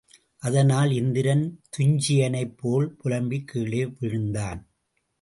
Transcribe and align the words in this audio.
அதனால் 0.39 0.91
இந்திரன் 0.91 1.43
துஞ்சியனைப் 1.77 2.57
போல் 2.57 2.95
புலம்பிக் 2.95 3.47
கீழே 3.47 3.85
விழுந்தான். 3.85 4.61